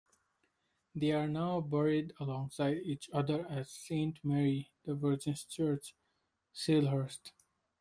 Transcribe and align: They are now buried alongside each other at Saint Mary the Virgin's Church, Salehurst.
They 0.95 1.11
are 1.11 1.27
now 1.27 1.61
buried 1.61 2.13
alongside 2.19 2.77
each 2.77 3.07
other 3.13 3.45
at 3.45 3.67
Saint 3.67 4.17
Mary 4.25 4.71
the 4.83 4.95
Virgin's 4.95 5.43
Church, 5.43 5.93
Salehurst. 6.55 7.33